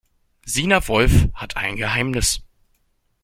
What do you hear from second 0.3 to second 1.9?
Sina Wolf hat ein